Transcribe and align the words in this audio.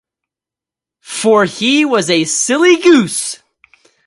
For 1.13 1.45
he 1.45 1.85
was 1.85 2.09
a 2.09 2.23
silly 2.23 2.77
goose 2.77 3.37